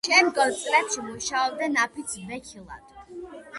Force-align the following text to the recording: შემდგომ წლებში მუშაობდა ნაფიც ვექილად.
შემდგომ 0.05 0.53
წლებში 0.61 1.03
მუშაობდა 1.09 1.69
ნაფიც 1.75 2.17
ვექილად. 2.33 2.99